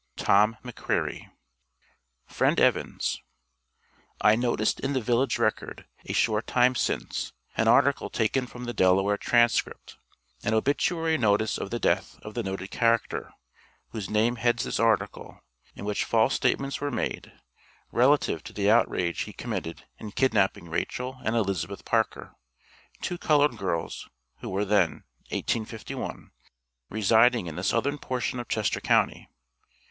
TOM 0.15 0.57
M'CREARY. 0.63 1.29
FRIEND 2.25 2.59
EVANS: 2.59 3.21
I 4.19 4.35
noticed 4.35 4.79
in 4.79 4.93
the 4.93 4.99
"Village 4.99 5.37
Record," 5.37 5.85
a 6.07 6.13
short 6.13 6.47
time 6.47 6.73
since, 6.73 7.33
an 7.55 7.67
article 7.67 8.09
taken 8.09 8.47
from 8.47 8.63
the 8.63 8.73
Delaware 8.73 9.19
"Transcript," 9.19 9.97
an 10.43 10.55
obituary 10.55 11.19
notice 11.19 11.59
of 11.59 11.69
the 11.69 11.77
death 11.77 12.17
of 12.23 12.33
the 12.33 12.41
noted 12.41 12.71
character, 12.71 13.31
whose 13.89 14.09
name 14.09 14.37
heads 14.37 14.63
this 14.63 14.79
article, 14.79 15.43
in 15.75 15.85
which 15.85 16.03
false 16.03 16.33
statements 16.33 16.81
were 16.81 16.89
made, 16.89 17.33
relative 17.91 18.41
to 18.45 18.53
the 18.53 18.71
outrage 18.71 19.21
he 19.25 19.31
committed 19.33 19.83
in 19.99 20.13
kidnapping 20.13 20.67
Rachel 20.67 21.19
and 21.23 21.35
Elizabeth 21.35 21.85
Parker, 21.85 22.33
two 23.01 23.19
colored 23.19 23.55
girls 23.55 24.09
who 24.39 24.49
were 24.49 24.65
then, 24.65 25.03
1851, 25.29 26.31
residing 26.89 27.45
in 27.45 27.55
the 27.55 27.63
southern 27.63 27.99
portion 27.99 28.39
of 28.39 28.47
Chester 28.47 28.81
county. 28.81 29.29